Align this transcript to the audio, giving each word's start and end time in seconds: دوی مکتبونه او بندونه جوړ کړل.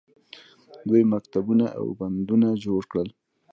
دوی 0.87 1.03
مکتبونه 1.13 1.65
او 1.79 1.85
بندونه 1.99 2.47
جوړ 2.63 2.81
کړل. 2.91 3.09